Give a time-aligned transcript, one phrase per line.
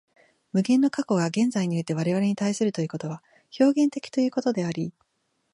[0.51, 3.21] 無限の過去が現在において我々に対するということは
[3.59, 4.91] 表現的ということであり、